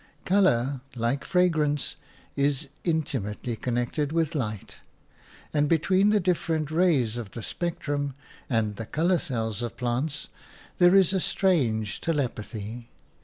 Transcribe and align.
Colour, 0.25 0.81
like 0.95 1.23
fragrance, 1.23 1.95
is 2.35 2.69
intimately 2.83 3.55
connected 3.55 4.11
with 4.11 4.33
light; 4.33 4.77
and 5.53 5.69
between 5.69 6.09
the 6.09 6.19
different 6.19 6.71
rays 6.71 7.17
of 7.17 7.33
the 7.33 7.43
spectrum 7.43 8.15
and 8.49 8.77
the 8.77 8.87
colour 8.87 9.19
cells 9.19 9.61
of 9.61 9.77
plants 9.77 10.27
there 10.79 10.95
is 10.95 11.13
a 11.13 11.19
strange 11.19 12.01
telepathy. 12.01 12.89